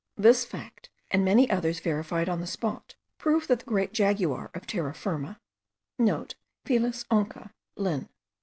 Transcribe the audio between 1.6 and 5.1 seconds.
verified on the spot, prove that the great jaguar* of Terra